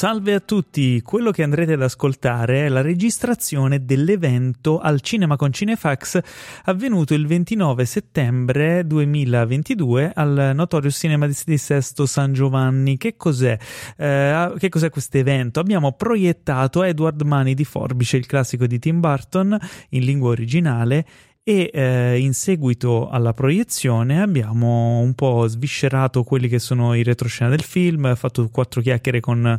[0.00, 1.02] salve a tutti.
[1.02, 6.18] Quello che andrete ad ascoltare è la registrazione dell'evento al Cinema con Cinefax
[6.64, 12.96] avvenuto il 29 settembre 2022 al Notorious Cinema di Sesto San Giovanni.
[12.96, 13.58] Che cos'è?
[13.98, 15.60] Eh, che cos'è questo evento?
[15.60, 19.54] Abbiamo proiettato Edward Mani di Forbice, il classico di Tim Burton
[19.90, 21.04] in lingua originale
[21.42, 27.50] e eh, in seguito alla proiezione abbiamo un po' sviscerato quelli che sono i retroscena
[27.50, 29.58] del film, fatto quattro chiacchiere con,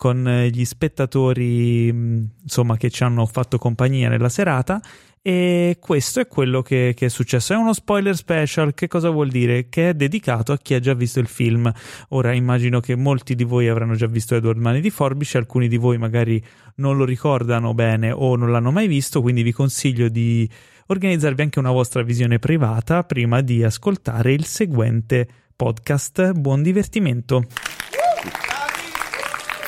[0.00, 4.80] con gli spettatori insomma che ci hanno fatto compagnia nella serata
[5.20, 7.52] e questo è quello che, che, è successo.
[7.52, 9.68] È uno spoiler special, che cosa vuol dire?
[9.68, 11.70] Che è dedicato a chi ha già visto il film.
[12.08, 15.76] Ora immagino che molti di voi avranno già visto Edward Mani di Forbice, alcuni di
[15.76, 16.42] voi magari
[16.76, 20.48] non lo ricordano bene o non l'hanno mai visto, quindi vi consiglio di
[20.86, 26.32] organizzarvi anche una vostra visione privata prima di ascoltare il seguente podcast.
[26.32, 27.44] Buon divertimento!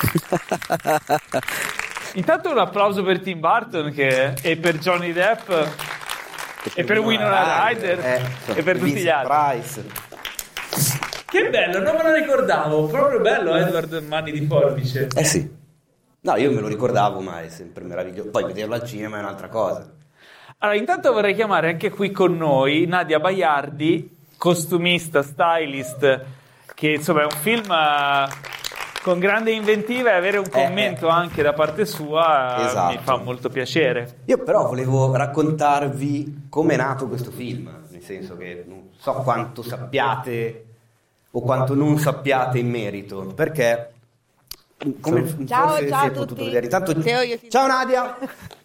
[2.15, 5.49] Intanto un applauso per Tim Burton che, e per Johnny Depp
[6.75, 8.21] e per Winona Ryder eh,
[8.55, 9.33] e per tutti gli altri.
[9.33, 9.85] Price.
[11.25, 15.07] Che bello, non me lo ricordavo, proprio bello Edward Manni di Forbice.
[15.15, 15.61] Eh sì.
[16.21, 18.29] No, io me lo ricordavo, ma è sempre meraviglioso.
[18.29, 19.91] Poi vederlo al cinema è un'altra cosa.
[20.59, 26.21] Allora, intanto vorrei chiamare anche qui con noi Nadia Baiardi, costumista, stylist,
[26.73, 28.27] che insomma è un film eh,
[29.03, 32.93] con grande inventiva e avere un eh, commento eh, anche da parte sua esatto.
[32.93, 34.21] mi fa molto piacere.
[34.25, 39.61] Io però volevo raccontarvi come è nato questo film, nel senso che non so quanto
[39.61, 40.65] sappiate
[41.31, 43.91] o quanto non sappiate in merito, perché
[45.01, 46.63] come ciao, forse ciao si è potuto vedere.
[46.63, 47.03] Intanto,
[47.49, 48.17] ciao Nadia!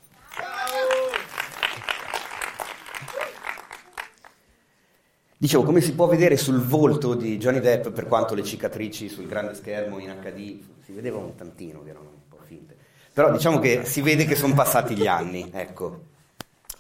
[5.40, 9.28] Dicevo, come si può vedere sul volto di Johnny Depp, per quanto le cicatrici sul
[9.28, 12.76] grande schermo in HD si vedevano un tantino, erano un po' finte.
[13.12, 16.00] Però diciamo che si vede che sono passati gli anni, ecco.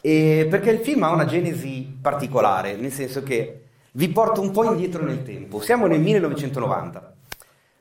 [0.00, 4.64] E perché il film ha una genesi particolare, nel senso che vi porto un po'
[4.64, 5.60] indietro nel tempo.
[5.60, 7.14] Siamo nel 1990.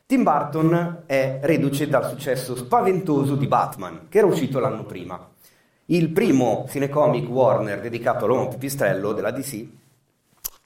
[0.06, 5.28] Tim Burton è reduce dal successo spaventoso di Batman, che era uscito l'anno prima.
[5.86, 9.68] Il primo cinecomic Warner dedicato all'uomo pipistrello della DC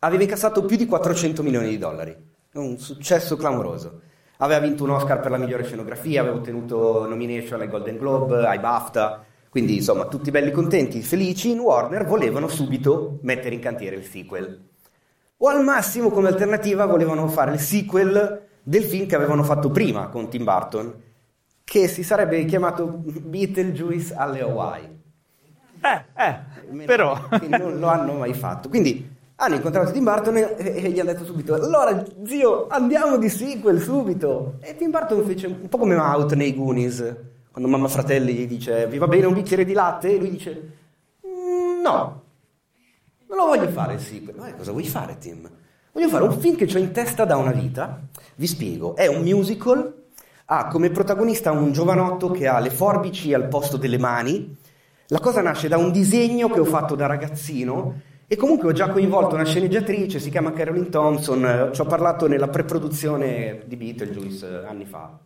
[0.04, 2.16] aveva incassato più di 400 milioni di dollari,
[2.54, 4.02] un successo clamoroso.
[4.38, 8.58] Aveva vinto un Oscar per la migliore scenografia, aveva ottenuto nomination ai Golden Globe, ai
[8.58, 14.06] BAFTA, quindi insomma tutti belli contenti, felici, in Warner volevano subito mettere in cantiere il
[14.06, 14.70] sequel.
[15.38, 20.08] O al massimo come alternativa volevano fare il sequel del film che avevano fatto prima
[20.08, 20.96] con Tim Burton,
[21.64, 25.00] che si sarebbe chiamato Beetlejuice alle Hawaii.
[25.82, 27.20] Eh, eh, però...
[27.48, 28.68] non lo hanno mai fatto.
[28.68, 33.28] Quindi hanno incontrato Tim Burton e, e, gli hanno detto subito allora zio andiamo di
[33.28, 34.57] sequel subito.
[34.62, 37.16] E Tim Burton fece un po' come Out nei Goonies.
[37.52, 40.13] Quando mamma fratelli gli dice vi va bene un bicchiere di latte?
[40.13, 40.72] E lui dice
[41.25, 42.22] mm, no.
[43.28, 44.35] Non lo voglio fare il sequel.
[44.35, 45.50] Ma cosa vuoi fare Tim?
[45.94, 48.00] voglio fare un film che ho in testa da una vita.
[48.35, 48.96] Vi spiego.
[48.96, 50.03] È un musical.
[50.46, 54.56] Ha come protagonista un giovanotto che ha le forbici al posto delle mani.
[55.08, 58.88] La cosa nasce da un disegno che ho fatto da ragazzino e comunque ho già
[58.88, 64.66] coinvolto una sceneggiatrice, si chiama Carolyn Thompson, ci ho parlato nella pre-produzione di Beetlejuice eh,
[64.68, 65.19] anni fa.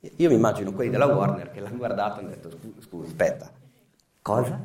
[0.00, 2.50] Io mi immagino quelli della Warner che l'hanno guardato e hanno detto,
[2.80, 3.48] scusa, aspetta,
[4.22, 4.60] cosa?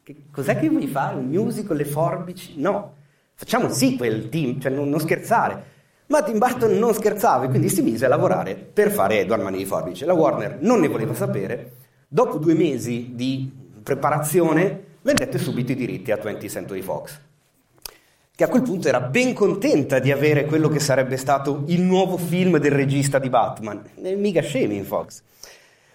[0.00, 1.16] Che, cos'è che vuoi fare?
[1.16, 2.60] Un musical, le forbici?
[2.60, 2.94] No,
[3.34, 5.64] facciamo un sequel, team, cioè non, non scherzare.
[6.06, 9.58] Ma Tim Burton non scherzava e quindi si mise a lavorare per fare Edward Mani
[9.58, 10.06] di Forbice.
[10.06, 11.72] La Warner non ne voleva sapere.
[12.06, 13.50] Dopo due mesi di
[13.82, 17.18] preparazione vendette subito i diritti a 20th Century Fox,
[18.34, 22.16] che a quel punto era ben contenta di avere quello che sarebbe stato il nuovo
[22.16, 25.22] film del regista di Batman, e mica scemi in Fox.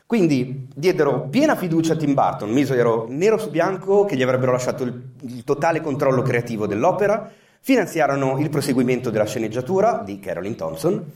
[0.05, 4.83] Quindi diedero piena fiducia a Tim Burton, misero nero su bianco che gli avrebbero lasciato
[4.83, 7.29] il, il totale controllo creativo dell'opera,
[7.59, 11.11] finanziarono il proseguimento della sceneggiatura di Carolyn Thompson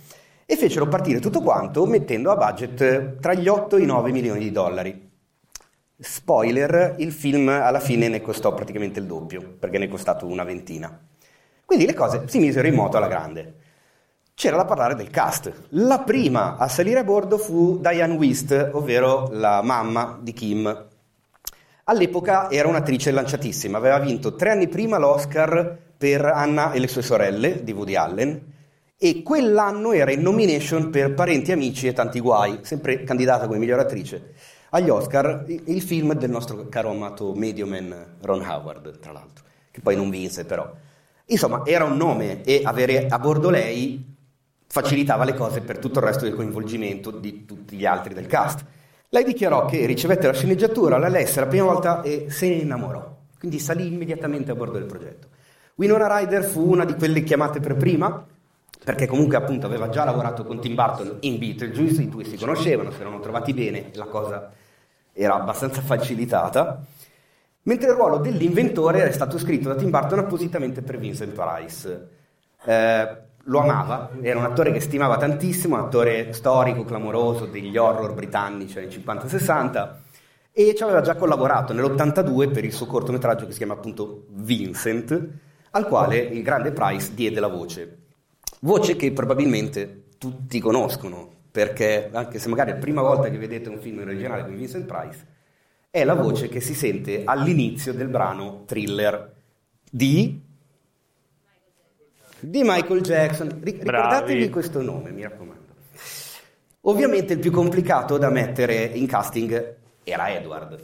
[0.45, 4.39] e fecero partire tutto quanto mettendo a budget tra gli 8 e i 9 milioni
[4.39, 5.11] di dollari.
[6.01, 10.44] Spoiler, il film alla fine ne costò praticamente il doppio, perché ne è costato una
[10.44, 11.00] ventina.
[11.63, 13.53] Quindi le cose si misero in moto alla grande.
[14.33, 15.68] C'era da parlare del cast.
[15.69, 20.88] La prima a salire a bordo fu Diane Wist, ovvero la mamma di Kim.
[21.83, 27.04] All'epoca era un'attrice lanciatissima, aveva vinto tre anni prima l'Oscar per Anna e le sue
[27.04, 28.42] sorelle di Woody Allen
[28.97, 33.80] e quell'anno era in nomination per Parenti, Amici e Tanti Guai, sempre candidata come miglior
[33.80, 34.33] attrice
[34.73, 39.95] agli Oscar il film del nostro caro amato Medioman Ron Howard, tra l'altro, che poi
[39.95, 40.69] non vinse però.
[41.25, 44.03] Insomma, era un nome e avere a bordo lei
[44.68, 48.63] facilitava le cose per tutto il resto del coinvolgimento di tutti gli altri del cast.
[49.09, 53.18] Lei dichiarò che ricevette la sceneggiatura, la lesse la prima volta e se ne innamorò,
[53.38, 55.27] quindi salì immediatamente a bordo del progetto.
[55.75, 58.25] Winona Ryder fu una di quelle chiamate per prima,
[58.83, 62.91] perché comunque appunto aveva già lavorato con Tim Burton in Beetlejuice, i due si conoscevano,
[62.91, 64.51] si erano trovati bene, la cosa
[65.23, 66.83] era abbastanza facilitata,
[67.63, 72.09] mentre il ruolo dell'inventore era stato scritto da Tim Burton appositamente per Vincent Price.
[72.65, 78.13] Eh, lo amava, era un attore che stimava tantissimo, un attore storico, clamoroso degli horror
[78.13, 79.89] britannici anni 50-60
[80.51, 85.27] e ci aveva già collaborato nell'82 per il suo cortometraggio che si chiama appunto Vincent,
[85.71, 87.97] al quale il grande Price diede la voce.
[88.59, 93.69] Voce che probabilmente tutti conoscono, perché anche se magari è la prima volta che vedete
[93.69, 95.27] un film in originale con Vincent Price,
[95.89, 99.33] è la voce che si sente all'inizio del brano thriller
[99.89, 100.50] di
[102.44, 103.59] di Michael Jackson.
[103.62, 105.59] ricordatevi questo nome, mi raccomando.
[106.81, 110.83] Ovviamente il più complicato da mettere in casting era Edward.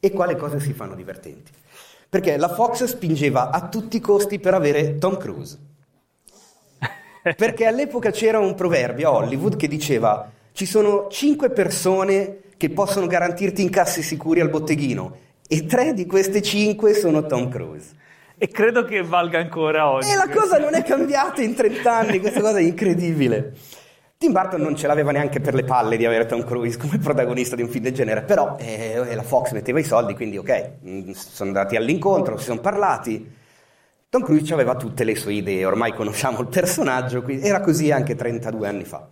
[0.00, 1.52] E qua le cose si fanno divertenti.
[2.08, 5.58] Perché la Fox spingeva a tutti i costi per avere Tom Cruise.
[7.32, 13.06] Perché all'epoca c'era un proverbio a Hollywood che diceva ci sono cinque persone che possono
[13.06, 15.16] garantirti incassi sicuri al botteghino
[15.48, 17.94] e tre di queste cinque sono Tom Cruise.
[18.36, 20.10] E credo che valga ancora oggi.
[20.10, 23.54] E la cosa non è cambiata in 30 anni, questa cosa è incredibile.
[24.18, 27.56] Tim Burton non ce l'aveva neanche per le palle di avere Tom Cruise come protagonista
[27.56, 31.10] di un film del genere, però eh, la Fox metteva i soldi, quindi ok, mm,
[31.12, 33.42] sono andati all'incontro, si sono parlati.
[34.14, 38.68] Tom Cruise aveva tutte le sue idee, ormai conosciamo il personaggio, era così anche 32
[38.68, 39.08] anni fa.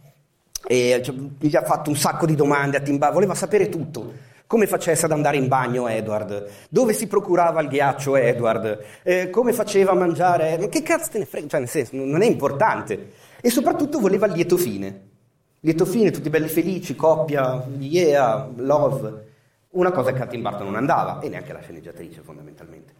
[0.64, 4.12] E cioè, gli ha fatto un sacco di domande a Tim Burton, voleva sapere tutto
[4.46, 9.52] come facesse ad andare in bagno Edward, dove si procurava il ghiaccio Edward, eh, come
[9.52, 13.10] faceva a mangiare, ma che cazzo te ne frega, cioè nel senso, non è importante.
[13.40, 15.08] E soprattutto voleva il lieto fine.
[15.58, 19.30] Lieto fine, tutti belli felici, coppia, yeah, love.
[19.70, 22.92] Una cosa che a Tim Burton non andava, e neanche la sceneggiatrice fondamentalmente.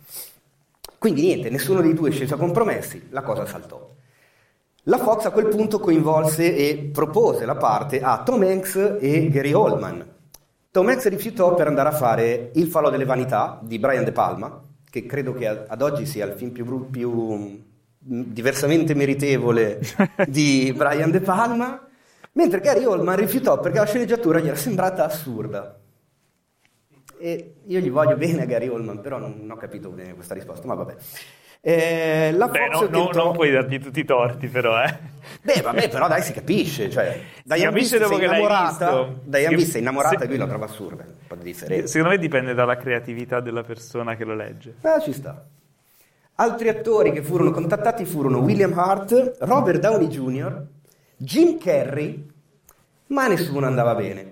[0.99, 3.95] Quindi niente, nessuno dei due scelse a compromessi, la cosa saltò.
[4.85, 9.53] La Fox a quel punto coinvolse e propose la parte a Tom Hanks e Gary
[9.53, 10.13] Oldman,
[10.73, 14.59] Tom Hanks rifiutò per andare a fare Il falò delle vanità di Brian De Palma,
[14.89, 19.81] che credo che ad oggi sia il film più, più mm, diversamente meritevole
[20.27, 21.87] di Brian De Palma,
[22.33, 25.79] mentre Gary Oldman rifiutò perché la sceneggiatura gli era sembrata assurda.
[27.23, 30.35] E io gli voglio bene a Gary Oldman, però non, non ho capito bene questa
[30.35, 30.97] risposta, ma vabbè.
[31.61, 33.13] Eh, la Beh, no, tentò...
[33.13, 34.99] non puoi dargli tutti i torti, però, eh.
[35.41, 36.91] Beh, vabbè, però dai, si capisce.
[36.91, 39.09] Cioè, capisce dopo che innamorata.
[39.23, 40.25] Diane Beast è innamorata se...
[40.25, 41.05] e lui la trova assurda.
[41.05, 41.87] Un po' di differenza.
[41.87, 44.75] Secondo me dipende dalla creatività della persona che lo legge.
[44.81, 45.47] Ah, ci sta.
[46.35, 50.61] Altri attori che furono contattati furono William Hart, Robert Downey Jr.,
[51.19, 52.29] Jim Carrey,
[53.07, 54.32] ma nessuno andava bene.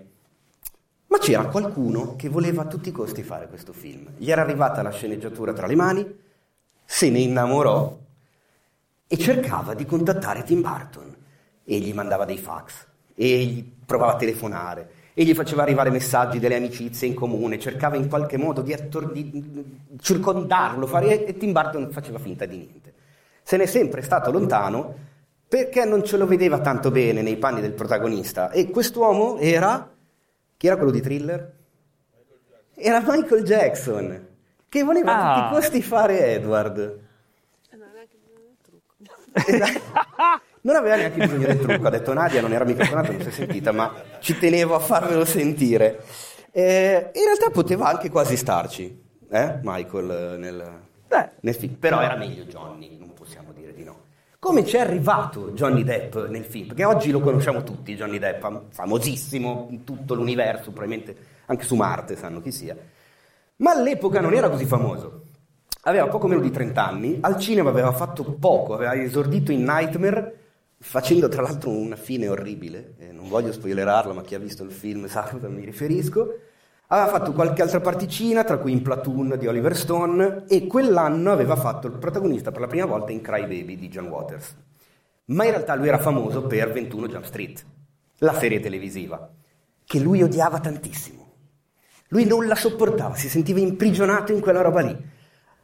[1.10, 4.10] Ma c'era qualcuno che voleva a tutti i costi fare questo film.
[4.16, 6.18] Gli era arrivata la sceneggiatura tra le mani
[6.84, 7.98] se ne innamorò
[9.08, 11.12] e cercava di contattare Tim Burton
[11.64, 12.86] e gli mandava dei fax
[13.16, 17.96] e gli provava a telefonare e gli faceva arrivare messaggi delle amicizie in comune, cercava
[17.96, 22.94] in qualche modo di, attor- di circondarlo fare, e Tim Burton faceva finta di niente.
[23.42, 24.94] Se n'è sempre stato lontano
[25.48, 29.98] perché non ce lo vedeva tanto bene nei panni del protagonista e quest'uomo era...
[30.60, 31.52] chi era quello di thriller?
[32.74, 34.28] Era Michael Jackson
[34.68, 35.32] che voleva ah.
[35.32, 37.00] a tutti i costi fare Edward.
[40.60, 43.30] non aveva neanche bisogno del trucco, ha detto Nadia, non era microfonato, non si è
[43.30, 46.04] sentita, ma ci tenevo a farvelo sentire.
[46.50, 50.80] Eh, in realtà poteva anche quasi starci, eh, Michael, nel,
[51.40, 53.98] nel, film, però era meglio Johnny, non possiamo dire di no.
[54.40, 56.68] Come ci è arrivato Johnny Depp nel film?
[56.68, 62.16] Perché oggi lo conosciamo tutti, Johnny Depp, famosissimo in tutto l'universo, probabilmente anche su Marte
[62.16, 62.74] sanno chi sia.
[63.56, 65.24] Ma all'epoca non era così famoso.
[65.82, 70.38] Aveva poco meno di 30 anni, al cinema aveva fatto poco, aveva esordito in Nightmare,
[70.78, 74.70] facendo tra l'altro una fine orribile, eh, non voglio spoilerarla, ma chi ha visto il
[74.70, 76.38] film sa cosa mi riferisco.
[76.92, 81.54] Aveva fatto qualche altra particina, tra cui in Platoon di Oliver Stone, e quell'anno aveva
[81.54, 84.56] fatto il protagonista per la prima volta in Cry Baby di John Waters.
[85.26, 87.64] Ma in realtà lui era famoso per 21 Jump Street,
[88.18, 89.30] la serie televisiva,
[89.84, 91.32] che lui odiava tantissimo.
[92.08, 94.96] Lui non la sopportava, si sentiva imprigionato in quella roba lì.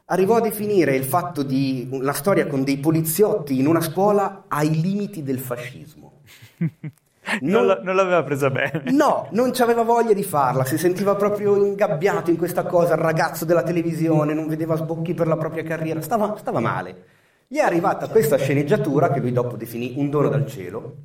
[0.05, 4.79] Arrivò a definire il fatto di una storia con dei poliziotti in una scuola ai
[4.79, 6.21] limiti del fascismo.
[7.41, 8.83] Non, non, non, l'aveva presa bene.
[8.91, 13.45] No, non aveva voglia di farla, si sentiva proprio ingabbiato in questa cosa, il ragazzo
[13.45, 17.03] della televisione, non vedeva sbocchi per la propria carriera, stava, stava male.
[17.47, 20.95] Gli è arrivata questa sceneggiatura che lui dopo definì un dono dal cielo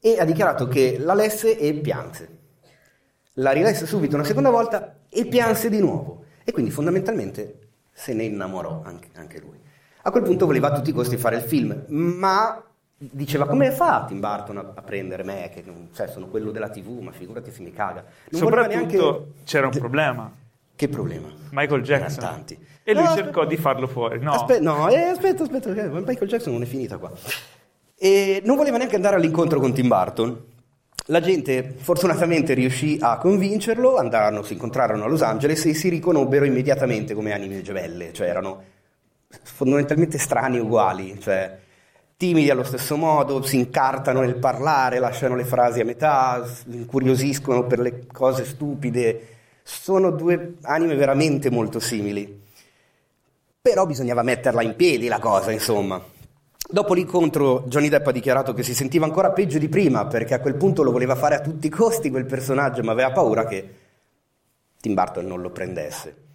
[0.00, 2.36] e ha dichiarato che la lesse e pianse.
[3.34, 6.24] La rilesse subito una seconda volta e pianse di nuovo.
[6.44, 9.58] E quindi fondamentalmente se ne innamorò anche, anche lui.
[10.02, 12.62] A quel punto voleva a tutti i costi fare il film, ma
[12.98, 16.68] diceva come fa Tim Burton a, a prendere me, che non, cioè, sono quello della
[16.68, 18.04] tv, ma figurati se mi caga.
[18.30, 20.32] Non voleva Soprattutto c'era un problema.
[20.74, 21.28] Che problema?
[21.50, 22.22] Michael Jackson.
[22.22, 22.58] Erano tanti.
[22.82, 24.20] E lui No, cercò di farlo fuori.
[24.20, 27.10] No, Aspe- no, eh, aspetta, aspetta, Michael Jackson non è finita qua.
[27.96, 30.44] E non voleva neanche andare all'incontro con Tim Burton.
[31.06, 36.44] La gente fortunatamente riuscì a convincerlo, andarono, si incontrarono a Los Angeles e si riconobbero
[36.44, 38.62] immediatamente come anime gemelle, cioè erano
[39.42, 41.58] fondamentalmente strani e uguali, cioè
[42.18, 47.78] timidi allo stesso modo, si incartano nel parlare, lasciano le frasi a metà, incuriosiscono per
[47.78, 52.42] le cose stupide, sono due anime veramente molto simili.
[53.62, 56.02] Però bisognava metterla in piedi la cosa, insomma.
[56.70, 60.40] Dopo l'incontro Johnny Depp ha dichiarato che si sentiva ancora peggio di prima perché a
[60.40, 63.74] quel punto lo voleva fare a tutti i costi quel personaggio, ma aveva paura che
[64.80, 66.27] Tim Burton non lo prendesse.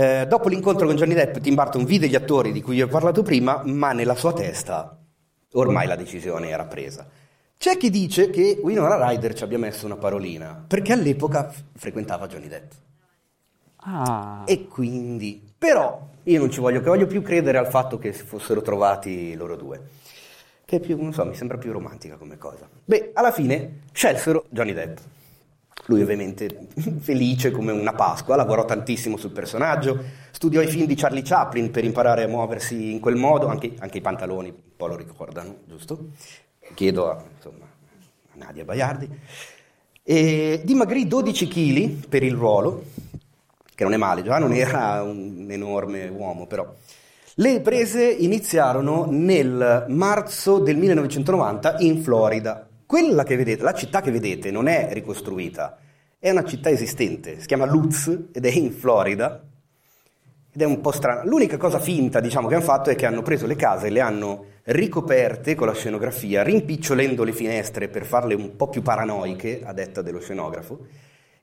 [0.00, 2.88] Eh, dopo l'incontro con Johnny Depp, Tim Burton vide gli attori di cui vi ho
[2.88, 4.98] parlato prima, ma nella sua testa
[5.52, 7.06] ormai la decisione era presa.
[7.58, 12.48] C'è chi dice che Winona Ryder ci abbia messo una parolina, perché all'epoca frequentava Johnny
[12.48, 12.70] Depp.
[13.76, 14.44] Ah.
[14.46, 18.24] E quindi, però, io non ci voglio, che voglio più credere al fatto che si
[18.24, 19.82] fossero trovati loro due.
[20.64, 22.66] Che più, non so, mi sembra più romantica come cosa.
[22.86, 24.98] Beh, alla fine scelsero Johnny Depp.
[25.86, 26.68] Lui ovviamente
[27.00, 31.84] felice come una Pasqua, lavorò tantissimo sul personaggio, studiò i film di Charlie Chaplin per
[31.84, 36.10] imparare a muoversi in quel modo, anche, anche i pantaloni un po' lo ricordano, giusto?
[36.74, 39.08] Chiedo a, insomma, a Nadia Baiardi.
[40.02, 42.84] E dimagrì 12 kg per il ruolo,
[43.74, 46.72] che non è male, già non era un enorme uomo, però.
[47.34, 52.68] Le riprese iniziarono nel marzo del 1990 in Florida.
[52.90, 55.78] Quella che vedete, la città che vedete non è ricostruita,
[56.18, 59.44] è una città esistente, si chiama Lutz ed è in Florida
[60.52, 61.22] ed è un po' strana.
[61.22, 64.44] L'unica cosa finta, diciamo, che hanno fatto è che hanno preso le case le hanno
[64.64, 70.02] ricoperte con la scenografia, rimpicciolendo le finestre per farle un po' più paranoiche, a detta
[70.02, 70.86] dello scenografo,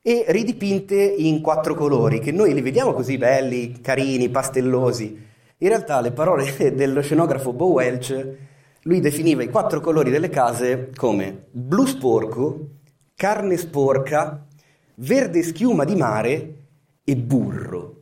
[0.02, 5.26] e ridipinte in quattro colori, che noi li vediamo così belli, carini, pastellosi.
[5.56, 8.36] In realtà le parole dello scenografo Bo Welch,
[8.82, 12.68] lui definiva i quattro colori delle case come blu sporco,
[13.14, 14.46] carne sporca,
[14.96, 16.54] verde schiuma di mare
[17.04, 17.94] e burro.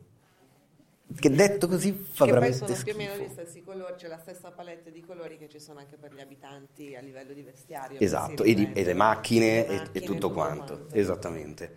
[1.19, 3.25] Che detto così fa che poi veramente sono più o meno schifo.
[3.25, 6.19] gli stessi colori, c'è la stessa palette di colori che ci sono anche per gli
[6.19, 7.97] abitanti a livello di vestiario.
[7.99, 8.79] Esatto, e, di- ripete.
[8.81, 10.87] e le macchine, e- e, macchine, tutto quanto.
[10.91, 11.73] Esattamente.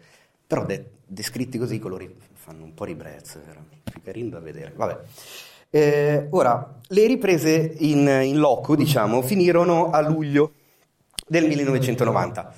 [0.47, 4.73] Però de- descritti così i colori fanno un po' ribrezzo, era più carino da vedere.
[4.75, 5.01] Vabbè.
[5.71, 10.53] Eh, ora, le riprese in, in loco, diciamo, finirono a luglio
[11.27, 12.55] del 1990.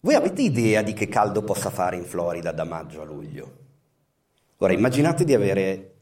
[0.00, 3.52] Voi avete idea di che caldo possa fare in Florida da maggio a luglio?
[4.58, 5.92] Ora, immaginate di avere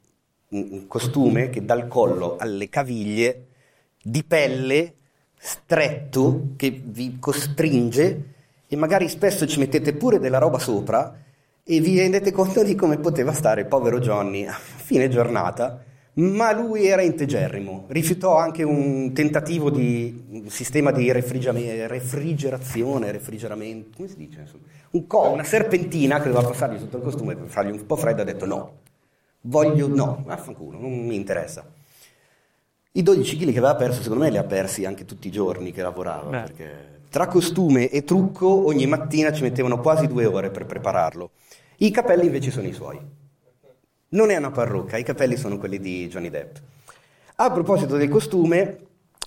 [0.48, 3.46] un costume che dal collo alle caviglie
[4.00, 4.94] di pelle
[5.36, 8.34] stretto che vi costringe
[8.68, 11.18] e magari spesso ci mettete pure della roba sopra
[11.64, 15.82] e vi rendete conto di come poteva stare il povero Johnny a fine giornata,
[16.16, 24.08] ma lui era integerrimo, rifiutò anche un tentativo di un sistema di refrigerazione, refrigeramento, come
[24.08, 24.40] si dice?
[24.40, 24.64] insomma?
[24.92, 28.23] Un co, una serpentina che doveva passargli sotto il costume per fargli un po' freddo,
[28.23, 28.78] ha detto no,
[29.42, 31.70] voglio no, vaffanculo, non mi interessa.
[32.92, 35.70] I 12 kg che aveva perso, secondo me li ha persi anche tutti i giorni
[35.70, 36.40] che lavorava, Beh.
[36.40, 41.32] perché tra costume e trucco ogni mattina ci mettevano quasi due ore per prepararlo.
[41.78, 42.99] I capelli invece sono i suoi.
[44.08, 46.56] Non è una parrucca, i capelli sono quelli di Johnny Depp.
[47.36, 48.78] A proposito del costume,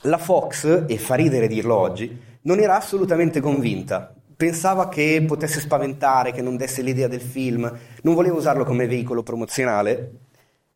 [0.04, 4.14] la Fox, e fa ridere dirlo oggi, non era assolutamente convinta.
[4.38, 7.70] Pensava che potesse spaventare, che non desse l'idea del film,
[8.04, 10.12] non voleva usarlo come veicolo promozionale.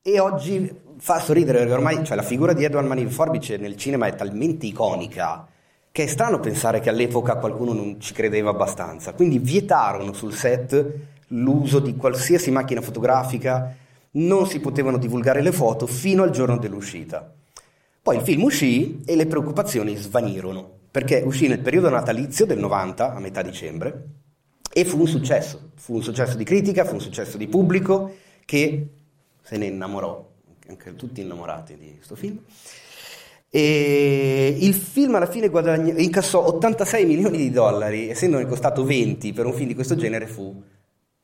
[0.01, 4.07] E oggi fa sorridere perché ormai cioè, la figura di Edward Mani Forbice nel cinema
[4.07, 5.47] è talmente iconica
[5.93, 9.13] che è strano pensare che all'epoca qualcuno non ci credeva abbastanza.
[9.13, 10.91] Quindi vietarono sul set
[11.27, 13.75] l'uso di qualsiasi macchina fotografica,
[14.13, 17.33] non si potevano divulgare le foto fino al giorno dell'uscita.
[18.01, 23.13] Poi il film uscì e le preoccupazioni svanirono, perché uscì nel periodo natalizio del 90,
[23.13, 24.07] a metà dicembre,
[24.71, 25.71] e fu un successo.
[25.75, 28.15] Fu un successo di critica, fu un successo di pubblico
[28.45, 28.87] che
[29.41, 30.31] se ne innamorò,
[30.67, 32.39] anche tutti innamorati di questo film.
[33.49, 39.45] E il film alla fine guadagn- incassò 86 milioni di dollari, essendone costato 20 per
[39.45, 40.61] un film di questo genere fu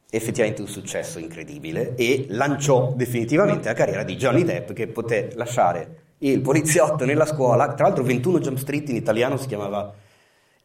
[0.09, 6.07] effettivamente un successo incredibile e lanciò definitivamente la carriera di Johnny Depp che poté lasciare
[6.19, 9.93] il poliziotto nella scuola, tra l'altro 21 Jump Street in italiano si chiamava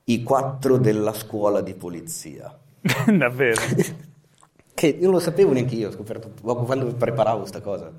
[0.05, 2.57] I quattro della scuola di polizia.
[3.07, 3.61] Davvero.
[4.75, 7.93] che non lo sapevo neanche io, ho scoperto poco quando preparavo questa cosa.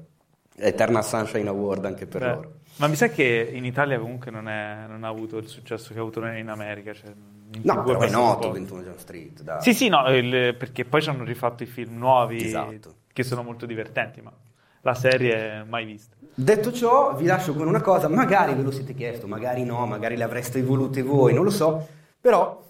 [0.58, 2.54] Eternal Sunshine Award anche per Beh, loro.
[2.78, 6.00] Ma mi sa che in Italia comunque non, è- non ha avuto il successo che
[6.00, 6.94] ha avuto in America.
[6.94, 7.12] Cioè,
[7.64, 8.52] No, però è noto poco.
[8.54, 9.42] 21 Jump Street.
[9.42, 9.62] dai.
[9.62, 12.94] Sì, sì, no, il- perché poi ci hanno rifatto i film nuovi Esatto.
[13.14, 14.32] che sono molto divertenti, ma
[14.82, 16.16] la serie mai vista.
[16.34, 20.16] Detto ciò, vi lascio con una cosa, magari ve lo siete chiesto, magari no, magari
[20.18, 21.88] le avreste volute voi, non lo so,
[22.22, 22.62] però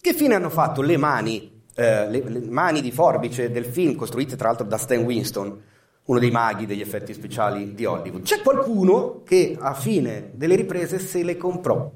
[0.00, 4.36] che fine hanno fatto le mani, eh, le, le mani di forbice del film, costruite
[4.36, 5.62] tra l'altro da Stan Winston,
[6.06, 8.22] uno dei maghi degli effetti speciali di Hollywood?
[8.22, 11.88] C'è qualcuno che a fine delle riprese se le comprò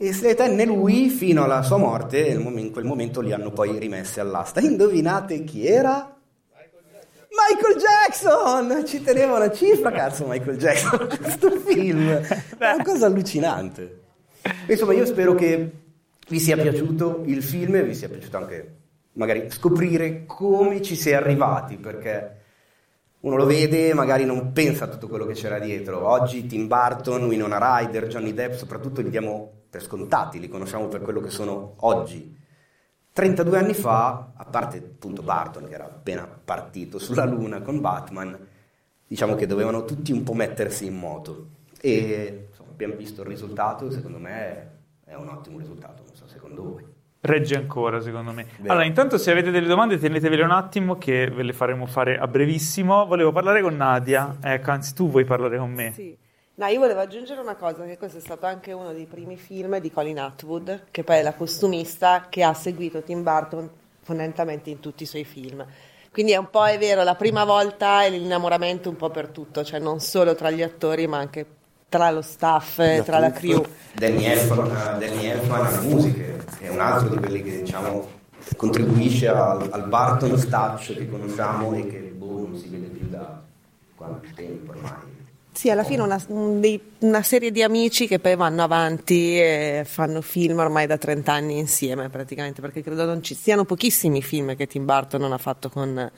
[0.00, 3.80] e se le tenne lui fino alla sua morte in quel momento li hanno poi
[3.80, 4.60] rimesse all'asta.
[4.60, 6.16] Indovinate chi era?
[7.50, 8.86] Michael Jackson!
[8.86, 12.10] Ci teneva una cifra, cazzo, Michael Jackson, questo film.
[12.10, 14.02] È una cosa allucinante.
[14.68, 15.70] Insomma, io spero che
[16.28, 18.76] vi sia piaciuto il film e vi sia piaciuto anche
[19.14, 22.36] magari scoprire come ci si è arrivati, perché
[23.20, 26.08] uno lo vede e magari non pensa a tutto quello che c'era dietro.
[26.08, 31.02] Oggi Tim Burton, Winona Ryder, Johnny Depp, soprattutto li diamo per scontati, li conosciamo per
[31.02, 32.36] quello che sono oggi.
[33.12, 38.38] 32 anni fa, a parte appunto Barton che era appena partito sulla Luna con Batman,
[39.06, 41.48] diciamo che dovevano tutti un po' mettersi in moto.
[41.80, 46.62] E insomma, abbiamo visto il risultato, secondo me è un ottimo risultato, non so secondo
[46.62, 46.84] voi.
[47.20, 48.46] Regge ancora, secondo me.
[48.58, 48.72] Vero.
[48.72, 52.28] Allora, intanto, se avete delle domande, tenetevele un attimo, che ve le faremo fare a
[52.28, 53.06] brevissimo.
[53.06, 54.36] Volevo parlare con Nadia.
[54.40, 55.92] Ecco, anzi, tu vuoi parlare con me.
[55.92, 56.16] Sì.
[56.58, 59.78] No, io volevo aggiungere una cosa, che questo è stato anche uno dei primi film
[59.78, 63.70] di Colin Atwood, che poi è la costumista che ha seguito Tim Burton
[64.02, 65.64] fondamentalmente in tutti i suoi film.
[66.10, 69.62] Quindi è un po', è vero, la prima volta è l'innamoramento un po' per tutto,
[69.62, 71.46] cioè non solo tra gli attori, ma anche
[71.88, 73.64] tra lo staff, eh, tra la crew.
[73.92, 78.04] Danny Elfman, Danny Elfman alle musiche, è un altro di quelli che diciamo
[78.56, 83.40] contribuisce al, al Barton Stouch che conosciamo e che boh, non si vede più da
[83.94, 85.18] quanto tempo ormai.
[85.58, 86.22] Sì, alla fine una,
[87.00, 91.58] una serie di amici che poi vanno avanti e fanno film ormai da 30 anni
[91.58, 95.68] insieme praticamente, perché credo non ci siano pochissimi film che Tim Burton non ha fatto
[95.68, 96.12] con,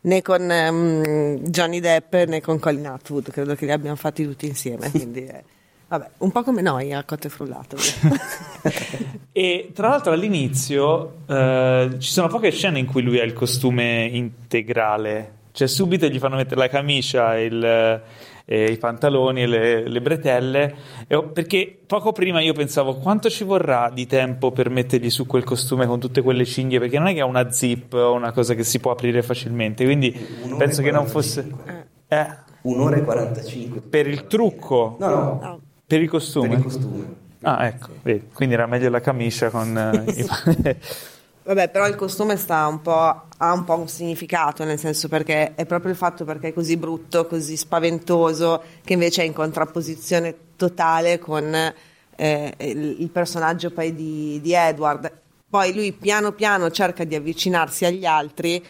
[0.00, 4.48] né con ehm, Johnny Depp né con Colin Atwood, credo che li abbiamo fatti tutti
[4.48, 5.44] insieme, quindi eh,
[5.86, 7.76] vabbè, un po' come noi a Cotte Frullato.
[9.34, 14.10] E tra l'altro, all'inizio eh, ci sono poche scene in cui lui ha il costume
[14.12, 15.38] integrale.
[15.52, 18.02] Cioè, subito gli fanno mettere la camicia, il,
[18.44, 20.74] eh, i pantaloni e le, le bretelle.
[21.06, 25.26] E ho- perché poco prima io pensavo quanto ci vorrà di tempo per mettergli su
[25.26, 26.78] quel costume con tutte quelle cinghie.
[26.78, 29.84] Perché non è che ha una zip o una cosa che si può aprire facilmente.
[29.84, 31.10] Quindi Un'ora penso che non 45.
[31.10, 31.86] fosse.
[32.08, 32.26] Eh,
[32.62, 33.80] Un'ora e 45.
[33.80, 35.60] per il trucco, No, no, No.
[35.86, 36.48] per il costume.
[36.48, 37.14] per il costume.
[37.44, 40.76] Ah, ecco, vedi, quindi era meglio la camicia con eh, i-
[41.44, 42.36] Vabbè, però il costume
[42.68, 42.82] un
[43.38, 46.76] ha un po' un significato, nel senso perché è proprio il fatto perché è così
[46.76, 51.52] brutto, così spaventoso, che invece è in contrapposizione totale con
[52.14, 55.10] eh, il, il personaggio poi di, di Edward.
[55.50, 58.64] Poi lui piano piano cerca di avvicinarsi agli altri,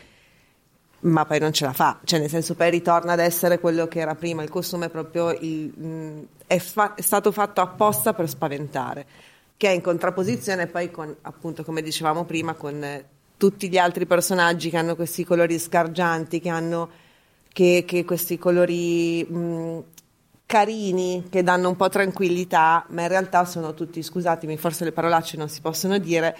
[1.00, 3.98] ma poi non ce la fa, cioè nel senso poi ritorna ad essere quello che
[4.00, 8.28] era prima, il costume è proprio il- mh, è, fa- è stato fatto apposta per
[8.28, 9.06] spaventare,
[9.62, 13.04] che è in contrapposizione poi con, appunto come dicevamo prima, con eh,
[13.36, 16.90] tutti gli altri personaggi che hanno questi colori sgargianti, che hanno
[17.46, 19.84] che, che questi colori mh,
[20.46, 25.36] carini, che danno un po' tranquillità, ma in realtà sono tutti, scusatemi, forse le parolacce
[25.36, 26.36] non si possono dire,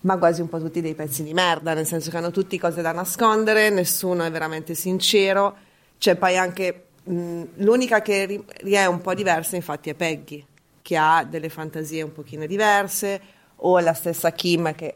[0.00, 2.82] ma quasi un po' tutti dei pezzi di merda, nel senso che hanno tutti cose
[2.82, 5.56] da nascondere, nessuno è veramente sincero.
[5.96, 10.44] C'è poi anche mh, l'unica che ri- è un po' diversa, infatti, è Peggy,
[10.86, 13.20] che ha delle fantasie un pochino diverse,
[13.56, 14.94] o la stessa Kim che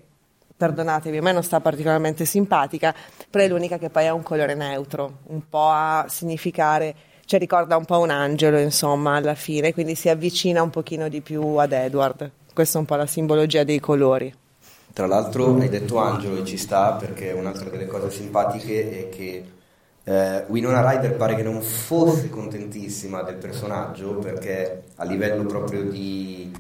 [0.56, 2.94] perdonatemi, a me non sta particolarmente simpatica,
[3.28, 7.76] però è l'unica che poi ha un colore neutro, un po' a significare, cioè ricorda
[7.76, 11.72] un po' un angelo, insomma, alla fine, quindi si avvicina un pochino di più ad
[11.72, 12.30] Edward.
[12.54, 14.32] Questa è un po' la simbologia dei colori.
[14.92, 19.44] Tra l'altro hai detto Angelo e ci sta perché un'altra delle cose simpatiche è che
[20.04, 26.50] eh, Winona Ryder pare che non fosse contentissima del personaggio perché a livello proprio di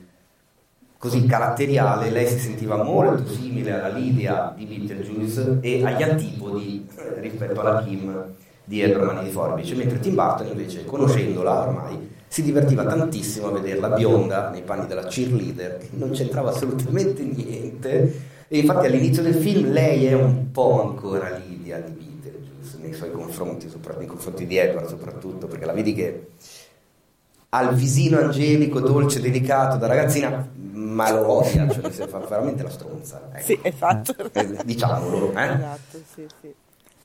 [0.98, 6.86] così caratteriale lei si sentiva molto simile alla Lydia di Beetlejuice e agli antipodi
[7.20, 8.24] rispetto alla Kim
[8.64, 13.52] di Edward Mani di Forbice mentre Tim Burton invece conoscendola ormai si divertiva tantissimo a
[13.52, 18.28] vederla bionda nei panni della cheerleader che non c'entrava assolutamente niente.
[18.46, 22.09] E infatti all'inizio del film lei è un po' ancora Lidia di Beetlejuice
[22.80, 26.28] nei suoi confronti, nei confronti di Edward soprattutto, perché la vedi che
[27.50, 32.62] ha il visino angelico, dolce, delicato da ragazzina, ma lo odia, cioè si fa veramente
[32.62, 33.28] la stronza.
[33.32, 33.44] Ecco.
[33.44, 34.14] Sì, esatto.
[34.32, 35.44] Eh, diciamolo, eh?
[35.54, 36.54] Esatto, sì, sì.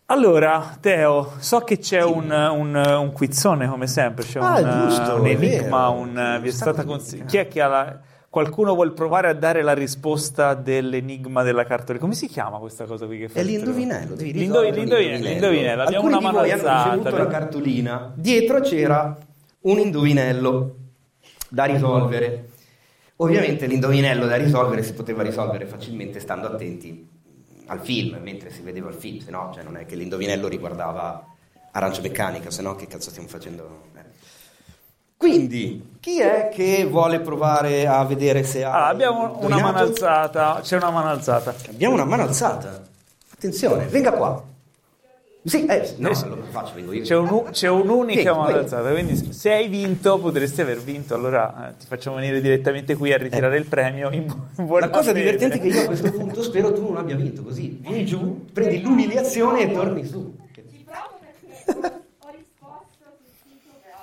[0.07, 5.15] Allora, Teo, so che c'è un, un, un quizzone come sempre, c'è Ah, un, giusto,
[5.15, 7.27] un è enigma, un, vi è stata sacco di cons- enigmi.
[7.27, 7.99] chi è che ha la...
[8.36, 12.04] Qualcuno vuol provare a dare la risposta dell'enigma della cartolina?
[12.04, 13.39] Come si chiama questa cosa qui che fa?
[13.39, 15.82] È l'indovinello, devi L'indo- risolvere l'indovinello, l'indovinello.
[15.84, 19.17] Abbiamo Alcuni una di voi hanno ricevuto la cartolina, dietro c'era
[19.62, 20.76] un indovinello
[21.48, 22.50] da risolvere.
[23.15, 27.08] Ovviamente l'indovinello da risolvere si poteva risolvere facilmente stando attenti
[27.67, 31.26] al film, mentre si vedeva il film, se no, cioè non è che l'indovinello riguardava
[31.71, 33.93] Arancia Meccanica, se no che cazzo stiamo facendo?
[35.15, 35.17] Eh.
[35.17, 40.60] Quindi, chi è che vuole provare a vedere se ha Allora, abbiamo una mano alzata,
[40.62, 41.56] c'è una mano alzata.
[41.69, 42.84] Abbiamo una mano alzata.
[43.34, 44.43] Attenzione, venga qua.
[45.47, 47.04] Sì, eh, no, Eh, lo faccio, vengo io.
[47.04, 51.13] C'è, un- c'è un'unica Sì, mano poi- alzata, quindi se hai vinto potresti aver vinto,
[51.13, 54.88] allora eh, ti facciamo venire direttamente qui a ritirare il premio in bu- in buona
[54.88, 57.78] La cosa divertente è che io a questo punto spero tu non abbia vinto così.
[57.80, 60.36] Vieni giù, prendi l'umiliazione e torni su.
[60.51, 63.99] Ci provo perché ho risposto sul sito, però,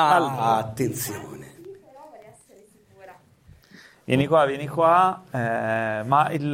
[0.00, 1.46] Ah, attenzione.
[1.62, 3.14] però vorrei essere sicura.
[4.04, 6.48] Vieni qua, vieni qua, eh, ma il,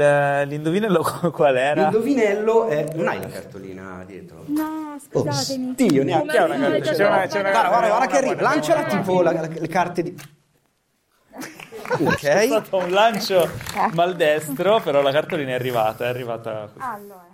[0.48, 1.02] l'indovinello
[1.32, 1.82] qual era?
[1.82, 2.88] L'indovinello è...
[2.94, 4.44] Non hai la cartolina dietro?
[4.46, 5.74] No, Oh, scusatemi.
[5.74, 8.40] Dio, neanche C'è una cartolina, c'è una- c'è una- Guarda, guarda, guarda che arriva.
[8.42, 10.14] Lanciala tipo la- la- le carte di...
[10.14, 12.44] È Ok.
[12.46, 13.50] stato un lancio
[13.92, 16.78] maldestro, però la cartolina è arrivata, è arrivata così.
[16.86, 17.26] Allora.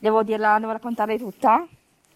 [0.00, 1.66] Devo dirla, devo raccontarla tutta?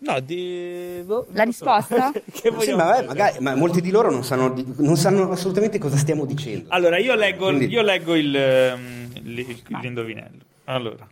[0.05, 1.01] No, di...
[1.05, 1.45] boh, La so.
[1.45, 2.11] risposta?
[2.33, 3.07] che Sì, ma, vabbè, dire?
[3.07, 6.67] magari, ma molti di loro non sanno, di- non sanno assolutamente cosa stiamo dicendo.
[6.71, 10.43] Allora, io leggo, Quindi- io leggo il, ehm, il- l'indovinello.
[10.65, 11.09] Allora.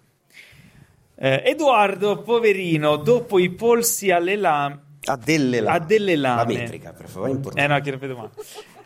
[1.15, 4.81] Eh, Edoardo, poverino, dopo i polsi alle lame...
[5.05, 5.77] Ha delle lame.
[5.77, 6.53] Ha delle lame.
[6.55, 7.73] La metrica, per favore, è importante.
[7.73, 8.31] Eh no, che vedo male.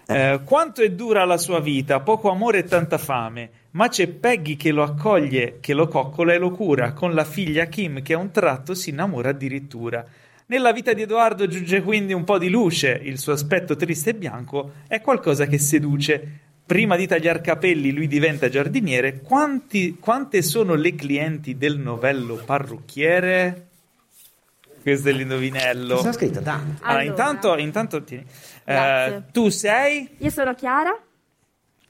[0.07, 4.57] Eh, quanto è dura la sua vita, poco amore e tanta fame, ma c'è Peggy
[4.57, 8.19] che lo accoglie, che lo coccola e lo cura, con la figlia Kim che a
[8.19, 10.05] un tratto si innamora addirittura.
[10.47, 14.15] Nella vita di Edoardo giunge quindi un po' di luce, il suo aspetto triste e
[14.15, 16.41] bianco è qualcosa che seduce.
[16.67, 19.21] Prima di tagliar capelli lui diventa giardiniere.
[19.21, 23.69] Quanti- quante sono le clienti del novello parrucchiere?
[24.85, 25.99] Questo è l'indovinello.
[26.01, 26.83] Ha scritto Dante?
[26.83, 27.03] Allora, Allora.
[27.05, 28.27] intanto, intanto tieni.
[28.65, 30.15] Eh, tu sei?
[30.19, 30.95] Io sono Chiara.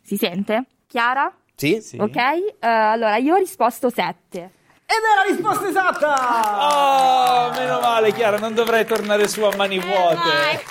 [0.01, 0.65] Si sente?
[0.87, 1.29] Chiara?
[1.57, 1.81] Sì?
[1.83, 1.97] Sì.
[1.99, 2.17] Ok?
[2.17, 4.39] Eh, allora, io ho risposto 7.
[4.87, 7.49] Ed è la risposta esatta!
[7.49, 10.63] Oh, meno male, Chiara, non dovrai tornare su a mani vuote.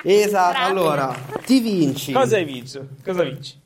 [0.02, 0.70] Esatto, Grazie.
[0.70, 2.86] allora, ti vinci Cosa hai vinto?
[3.04, 3.60] Cosa vinci?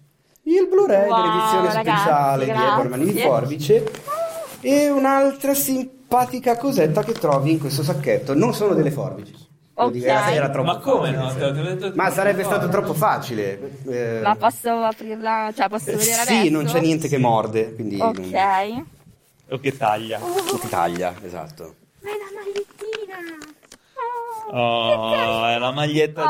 [0.45, 2.67] il Blu-ray Wow, dell'edizione ragazzi, speciale di grazie.
[2.69, 3.93] Edward Mani di Forbice
[4.61, 5.55] e un'altra
[6.15, 8.35] simpatica cosetta che trovi in questo sacchetto.
[8.35, 9.33] Non sono delle forbici.
[9.33, 9.93] Devo Ok.
[9.93, 11.75] dire, ragazzi, era troppo Ma come facile.
[11.89, 11.93] no?
[11.97, 13.81] Ma sarebbe stato troppo facile.
[13.89, 15.51] Eh, Ma posso aprirla?
[15.55, 16.43] Cioè, posso vedere adesso?
[16.43, 18.19] sì, non c'è niente che morde, quindi Ok.
[18.19, 18.85] non, Ma
[19.51, 20.19] O che taglia.
[20.21, 21.75] non ti taglia, esatto.
[22.01, 23.43] è la magliettina!
[24.53, 24.93] Oh,
[25.41, 26.23] Oh, è la maglietta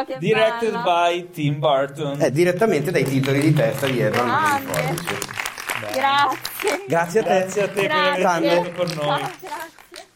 [0.00, 0.82] Oh, che directed bella.
[1.08, 2.20] by Tim Burton.
[2.20, 4.28] È direttamente dai titoli di testa di Edward
[5.92, 6.84] Grazie.
[6.86, 7.28] Grazie a te.
[7.38, 9.20] Grazie a te per aver stato con noi.
[9.20, 10.06] Ciao, grazie.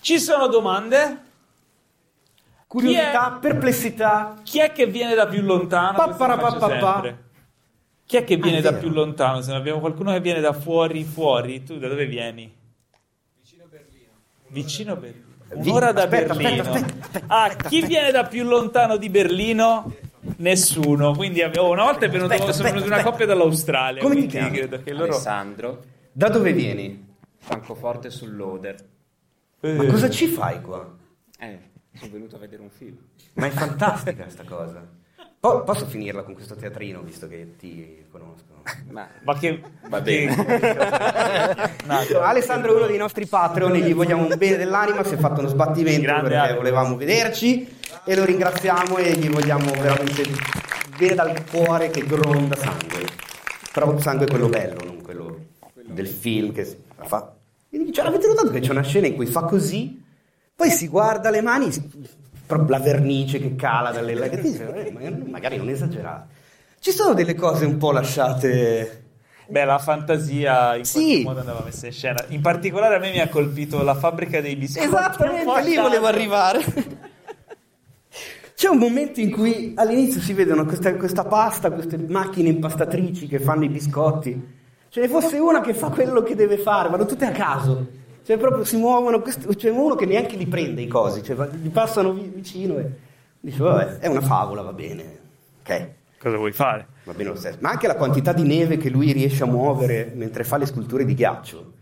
[0.00, 1.18] Ci sono domande?
[2.66, 4.36] Curiosità, perplessità.
[4.42, 5.96] Chi è che viene da più lontano?
[5.96, 6.68] Papparapapapà.
[6.68, 7.22] sempre.
[8.06, 8.82] Chi è che viene Ah, è da vero.
[8.82, 9.40] più lontano?
[9.40, 12.52] Se ne abbiamo qualcuno che viene da fuori, fuori, tu da dove vieni?
[13.40, 14.10] Vicino Berlino.
[14.48, 15.22] Vicino Berlino.
[15.50, 16.62] Un'ora da aspetta, Berlino.
[16.62, 19.94] aspetta, aspetta, aspetta, ah, chi viene da più lontano di Berlino?
[20.36, 21.12] Nessuno.
[21.14, 24.02] Quindi abbiamo- una volta è venuto, Aspetta, sono venuti una coppia dall'Australia.
[24.02, 24.56] Come ti chiami?
[24.56, 25.12] credo che loro.
[25.12, 25.82] Alessandro,
[26.12, 27.12] Da dove vieni?
[27.38, 28.76] Francoforte sull'Oder.
[29.60, 30.88] Eh, Ma cosa ci fai qua?
[31.38, 31.58] Eh,
[31.94, 32.96] sono venuto a vedere un film.
[33.34, 34.86] Ma è fantastica questa cosa.
[35.40, 38.62] Po- posso finirla con questo teatrino, visto che ti conosco?
[38.88, 39.60] Ma, Ma che.
[39.88, 40.24] Va che-
[41.84, 45.16] No, Alessandro è uno dei nostri Patreon e gli vogliamo un bene dell'anima, si è
[45.18, 47.68] fatto uno sbattimento Grande perché volevamo vederci
[48.04, 50.22] e lo ringraziamo e gli vogliamo veramente
[50.96, 53.06] bene dal cuore che gronda sangue.
[53.72, 55.38] Però sangue quello bello, non quello
[55.86, 57.34] del film che fa.
[57.70, 60.02] E dice, "Cioè, avete notato che c'è una scena in cui fa così,
[60.54, 61.70] poi si guarda le mani,
[62.46, 64.90] la vernice che cala dalle dice, "Eh,
[65.28, 66.32] magari- non esagerate.
[66.78, 69.00] Ci sono delle cose un po' lasciate...
[69.46, 71.00] Beh, la fantasia in Sì.
[71.00, 72.24] qualche modo andava messa in scena.
[72.28, 74.86] In particolare a me mi ha colpito la fabbrica dei biscotti.
[74.86, 76.62] Esattamente, lì volevo arrivare.
[78.64, 83.38] C'è un momento in cui all'inizio si vedono questa, questa pasta, queste macchine impastatrici che
[83.38, 84.42] fanno i biscotti.
[84.88, 87.86] Ce ne fosse una che fa quello che deve fare, vanno tutte a caso.
[88.22, 91.68] Cioè proprio si muovono, questi- c'è uno che neanche li prende i cosi, cioè gli
[91.68, 92.90] passano vi- vicino e
[93.38, 95.18] dice vabbè, è una favola, va bene.
[95.60, 96.86] Ok, Cosa vuoi fare?
[97.04, 97.58] va bene lo stesso.
[97.60, 101.04] Ma anche la quantità di neve che lui riesce a muovere mentre fa le sculture
[101.04, 101.72] di ghiaccio.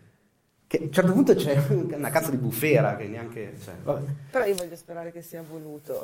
[0.67, 1.63] Che a un certo punto c'è
[1.95, 3.53] una cazzo di bufera che neanche...
[3.63, 4.03] Cioè, vabbè.
[4.33, 6.01] Però io voglio sperare che sia voluto.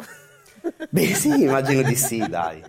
[0.90, 2.62] Beh sì, immagino di sì, dai.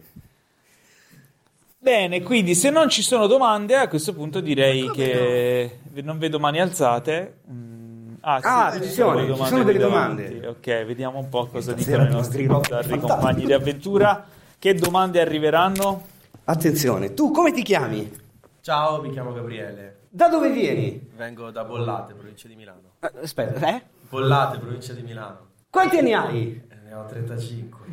[1.82, 6.60] Bene, quindi se non ci sono domande, a questo punto direi che non vedo mani
[6.60, 7.38] alzate.
[7.50, 10.24] Mm, ah, sì, Ah, ci attenzione, sono ci sono delle domande.
[10.40, 10.46] davanti.
[10.48, 14.26] Ok, vediamo un po' cosa dicono i nostri compagni di avventura.
[14.60, 16.06] Che domande arriveranno?
[16.44, 18.12] Attenzione, tu come ti chiami?
[18.60, 20.00] Ciao, mi chiamo Gabriele.
[20.10, 21.10] Da dove vieni?
[21.16, 22.96] Vengo da Bollate, provincia di Milano.
[23.00, 23.82] Eh, Aspetta, eh?
[24.10, 25.48] Bollate, provincia di Milano.
[25.70, 26.62] Quanti anni hai?
[26.90, 27.86] Eh, Ne ho 35.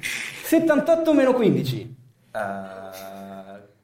[0.45, 1.97] 78 meno 15.
[2.33, 2.39] Eh,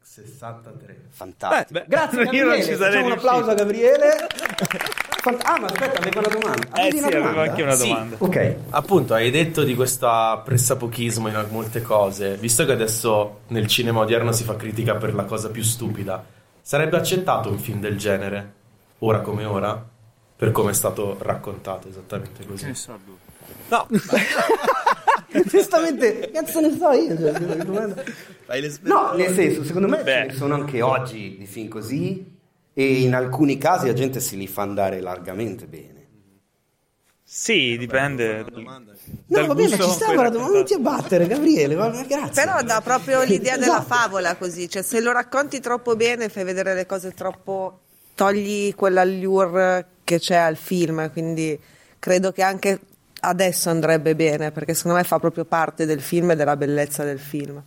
[0.02, 1.04] 63.
[1.10, 1.72] Fantastico.
[1.72, 2.62] Beh, beh, Grazie io non Gabriele.
[2.64, 4.26] ci sarei Facciamo un applauso a Gabriele.
[5.22, 6.66] Fant- ah, ma aspetta, avevo una domanda.
[6.76, 7.50] Eh Avevi sì, una avevo domanda?
[7.50, 7.88] anche una Sì.
[7.88, 8.16] domanda.
[8.18, 8.56] Ok.
[8.70, 12.36] Appunto, hai detto di questo pressapochismo in molte cose.
[12.36, 16.24] Visto che adesso nel cinema odierno si fa critica per la cosa più stupida,
[16.60, 18.52] sarebbe accettato un film del genere,
[18.98, 19.80] ora come ora,
[20.36, 22.72] per come è stato raccontato esattamente così?
[23.68, 23.86] No,
[25.48, 27.16] Giustamente, cazzo ne so io.
[27.16, 27.94] cioè.
[28.82, 30.12] No, nel senso, secondo me Beh.
[30.12, 32.38] ce ne sono anche oggi di film così
[32.74, 36.00] e in alcuni casi la gente se li fa andare largamente bene.
[37.24, 38.44] Sì, dipende.
[38.52, 42.02] No, ma gusto ci con sta, cui guarda, ma non ti abbattere, Gabriele, ma ma
[42.02, 42.44] grazie.
[42.44, 43.94] Però dà proprio l'idea della Esatto.
[43.94, 47.80] favola così, cioè se lo racconti troppo bene fai vedere le cose troppo,
[48.14, 51.58] togli quell'allure che c'è al film, quindi
[51.98, 52.80] credo che anche
[53.24, 57.18] adesso andrebbe bene, perché secondo me fa proprio parte del film e della bellezza del
[57.18, 57.62] film.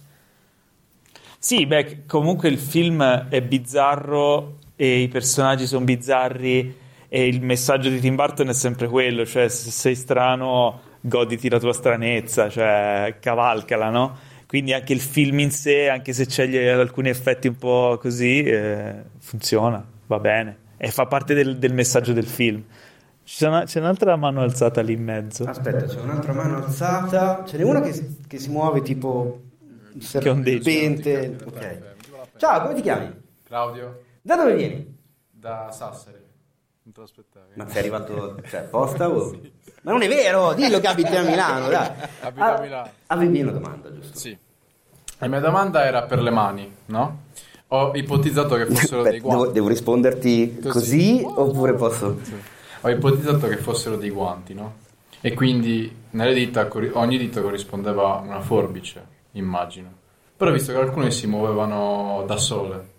[1.37, 6.75] Sì, beh, comunque il film è bizzarro e i personaggi sono bizzarri
[7.07, 11.59] e il messaggio di Tim Burton è sempre quello, cioè se sei strano goditi la
[11.59, 14.17] tua stranezza, cioè cavalcala, no?
[14.47, 18.43] Quindi anche il film in sé, anche se c'è gli- alcuni effetti un po' così,
[18.43, 22.63] eh, funziona, va bene e fa parte del, del messaggio del film.
[23.25, 25.45] Ci sono- c'è un'altra mano alzata lì in mezzo.
[25.45, 27.43] Aspetta, c'è un'altra mano alzata.
[27.45, 29.41] Ce n'è una che, si- che si muove tipo
[29.99, 31.35] serpente.
[31.45, 31.79] Ok.
[32.37, 33.11] Ciao, come ti chiami?
[33.43, 34.93] Claudio, Da dove vieni?
[35.31, 36.23] da Sassari.
[36.83, 37.45] Non te lo aspettavi?
[37.55, 39.35] Ma sei arrivato cioè, apposta o...
[39.81, 41.89] Ma non è vero, dillo che abiti a Milano, dai.
[42.21, 42.89] Abito a Milano.
[43.07, 44.17] Avevi una domanda, giusto?
[44.17, 44.37] Sì.
[45.19, 47.21] La mia domanda era per le mani, no?
[47.69, 49.53] Ho ipotizzato che fossero dei Aspetta, devo, guanti.
[49.53, 52.19] devo risponderti così oppure posso...
[52.85, 54.75] Ho ipotizzato che fossero dei guanti, no?
[55.19, 59.89] E quindi nelle dita, ogni dito corrispondeva a una forbice, immagino.
[60.37, 62.89] Però visto che alcune si muovevano da sole,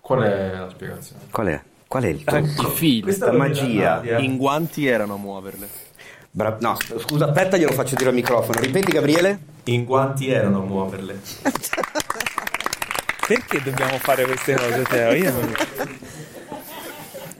[0.00, 1.22] qual è la spiegazione?
[1.28, 1.60] Qual è?
[1.88, 2.38] Qual è il tuo?
[2.38, 4.00] i fili Questa magia.
[4.18, 5.68] in guanti erano a muoverle.
[6.30, 8.60] Bra- no, scusa, aspetta, glielo faccio dire al microfono.
[8.60, 9.38] Ripeti, Gabriele?
[9.64, 11.20] In guanti erano a muoverle.
[13.26, 15.12] Perché dobbiamo fare queste cose, Teo?
[15.14, 15.52] Io non-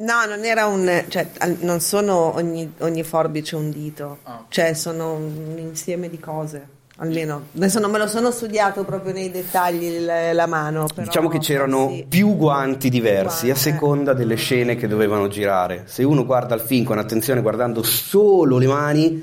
[0.05, 1.27] No, non era un, cioè
[1.61, 6.69] non sono ogni, ogni forbice un dito, cioè sono un insieme di cose.
[6.99, 10.87] Almeno, adesso non me lo sono studiato proprio nei dettagli il- la mano.
[10.95, 12.05] Però, Diciamo che c'erano sì.
[12.09, 13.73] più guanti diversi a Guanti, eh.
[13.73, 15.83] seconda delle scene che dovevano girare.
[15.87, 19.23] Se uno guarda il film con attenzione, guardando solo le mani,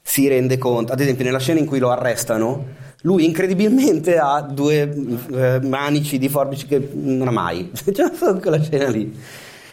[0.00, 0.92] si rende conto.
[0.94, 2.64] Ad esempio, nella scena in cui lo arrestano,
[3.02, 4.90] lui incredibilmente ha due
[5.32, 7.70] eh, manici di forbici che non ha mai.
[7.92, 9.14] C'è solo quella scena lì.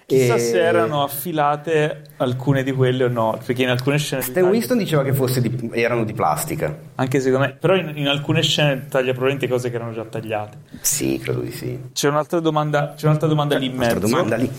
[0.09, 4.27] Chissà E- se erano affilate alcune di quelle o no, perché in alcune scene di
[4.29, 6.75] Stan taglia- Winston diceva che fosse di- erano di plastica.
[6.95, 10.57] anche secondo me, però in, in alcune scene taglia probabilmente cose che erano già tagliate.
[10.81, 11.79] Sì, credo di sì.
[11.93, 13.99] C'è un'altra domanda, c'è un'altra domanda lì in mezzo.
[13.99, 14.49] Domanda lì.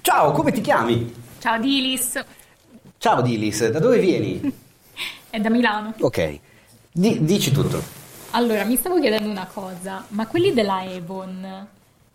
[0.00, 1.14] Ciao, come ti chiami?
[1.38, 2.24] Ciao Dilis,
[2.96, 4.40] Ciao Dilis, da dove vieni?
[5.30, 5.92] è da Milano.
[6.00, 6.38] Ok,
[6.90, 7.82] Di- dici tutto.
[8.30, 11.66] Allora, mi stavo chiedendo una cosa, ma quelli della Avon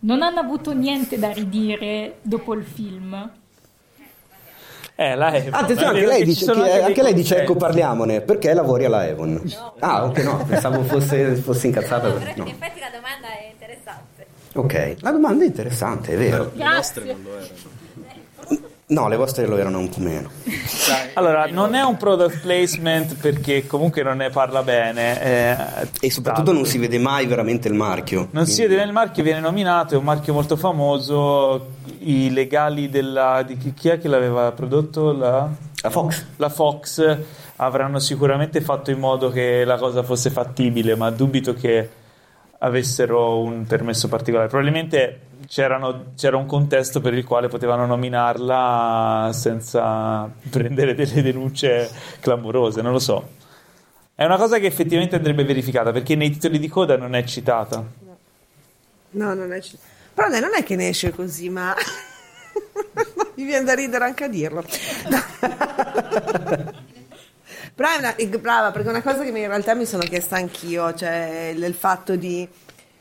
[0.03, 3.31] non hanno avuto niente da ridire dopo il film?
[4.95, 5.53] Eh, la Avon.
[5.53, 9.41] Attenzione, Ma anche lei dice, anche anche lei dice ecco parliamone, perché lavori alla Avon?
[9.79, 12.09] Ah, ok, no, pensavo fosse, fosse incazzata.
[12.09, 12.43] No, però no.
[12.43, 14.25] in effetti la domanda è interessante.
[14.53, 16.51] Ok, la domanda è interessante, è vero.
[16.53, 17.17] Grazie.
[18.93, 20.29] No, le vostre lo erano un po' meno.
[21.13, 25.21] Allora, non è un product placement perché comunque non ne parla bene.
[25.21, 25.57] eh,
[25.99, 28.27] E soprattutto non si vede mai veramente il marchio.
[28.31, 31.71] Non si vede nel marchio, viene nominato, è un marchio molto famoso.
[32.01, 33.41] I legali della.
[33.41, 35.11] di chi, chi è che l'aveva prodotto?
[35.11, 35.49] La
[35.81, 36.25] La Fox.
[36.35, 37.17] la Fox
[37.55, 41.89] avranno sicuramente fatto in modo che la cosa fosse fattibile, ma dubito che
[42.59, 44.49] avessero un permesso particolare.
[44.49, 52.91] Probabilmente c'era un contesto per il quale potevano nominarla senza prendere delle denunce clamorose, non
[52.91, 53.29] lo so.
[54.15, 57.83] È una cosa che effettivamente andrebbe verificata perché nei titoli di coda non è citata.
[59.11, 59.59] No, non è.
[59.61, 59.77] ci-
[60.13, 61.73] Però non è che ne esce così, ma.
[63.35, 64.63] Mi viene da ridere anche a dirlo.
[67.75, 71.73] È brava, perché è una cosa che in realtà mi sono chiesta anch'io, cioè il
[71.73, 72.47] fatto di,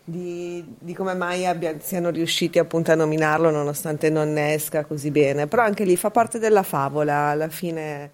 [0.04, 5.10] di- di come mai abbia- siano riusciti appunto a nominarlo nonostante non ne esca così
[5.10, 5.46] bene.
[5.46, 8.10] Però anche lì fa parte della favola, alla fine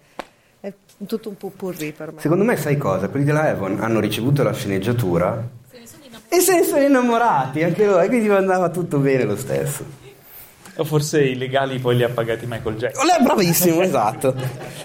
[0.59, 0.71] è
[1.07, 2.21] tutto un po' purri per me.
[2.21, 3.07] Secondo me, sai cosa?
[3.09, 5.57] Quelli della Avon hanno ricevuto la sceneggiatura
[6.27, 9.83] e se ne sono innamorati anche loro, e quindi andava tutto bene lo stesso.
[10.75, 13.05] O forse i legali poi li ha pagati Michael Jackson.
[13.05, 14.33] Lei è bravissimo, esatto.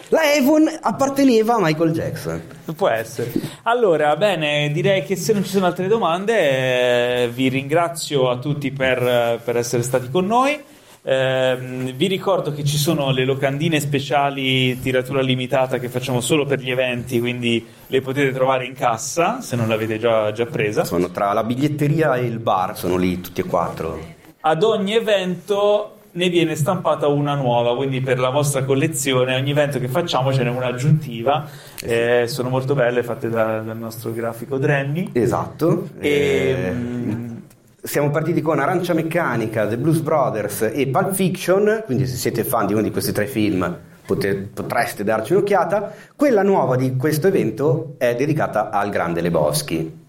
[0.08, 2.42] La Avon apparteneva a Michael Jackson.
[2.74, 3.32] Può essere.
[3.62, 8.72] Allora, bene, direi che se non ci sono altre domande, eh, vi ringrazio a tutti
[8.72, 10.58] per, per essere stati con noi.
[11.06, 16.60] Ehm, vi ricordo che ci sono le locandine speciali tiratura limitata che facciamo solo per
[16.60, 20.84] gli eventi, quindi le potete trovare in cassa se non l'avete già, già presa.
[20.84, 24.22] Sono tra la biglietteria e il bar, sono lì tutti e quattro.
[24.46, 29.78] Ad ogni evento ne viene stampata una nuova, quindi per la vostra collezione, ogni evento
[29.78, 31.48] che facciamo ce n'è una aggiuntiva.
[31.82, 35.10] Eh, sono molto belle, fatte da- dal nostro grafico Drenny.
[35.12, 35.88] Esatto.
[35.98, 37.32] E, Eh, mm,
[37.84, 42.66] Siamo partiti con Arancia Meccanica, The Blues Brothers e Pulp Fiction, quindi se siete fan
[42.66, 43.76] di uno di questi tre film
[44.06, 45.92] potreste darci un'occhiata.
[46.16, 50.02] Quella nuova di questo evento è dedicata al grande Lebowski.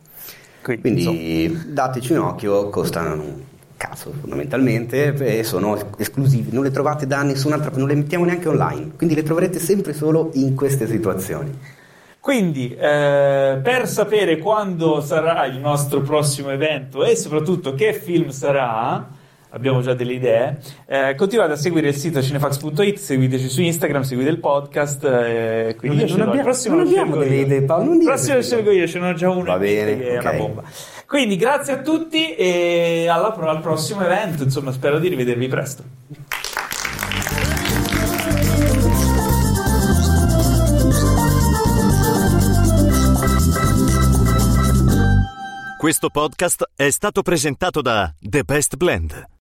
[0.62, 3.45] Quindi dateci un occhio, costano
[3.88, 8.92] cazzo fondamentalmente e sono esclusivi, non le trovate da nessun'altra, non le mettiamo neanche online,
[8.98, 11.52] quindi le troverete sempre solo in queste situazioni.
[12.20, 19.08] Quindi, eh, per sapere quando sarà il nostro prossimo evento e soprattutto che film sarà,
[19.50, 24.30] abbiamo già delle idee, eh, continuate a seguire il sito cinefax.it, seguiteci su Instagram, seguite
[24.32, 25.04] il podcast.
[25.06, 26.14] eh, quindi Non l'ho.
[26.16, 29.14] abbiamo- il prossimo non abbiamo delle idee, Paolo, non Il prossimo scelgo io, ce n'ho
[29.14, 30.64] già uno Va bene, che è una bomba.
[31.08, 35.84] Quindi grazie a tutti e alla al prossimo evento, insomma spero di rivedervi presto.
[45.78, 49.34] Questo podcast è stato presentato da The Best Blend.